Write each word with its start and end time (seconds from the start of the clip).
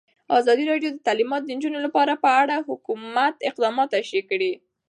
ازادي 0.39 0.63
راډیو 0.71 0.89
د 0.93 0.97
تعلیمات 1.07 1.41
د 1.43 1.49
نجونو 1.57 1.79
لپاره 1.85 2.13
په 2.23 2.29
اړه 2.41 2.55
د 2.57 2.65
حکومت 2.69 3.35
اقدامات 3.49 3.87
تشریح 3.95 4.23
کړي. 4.31 4.51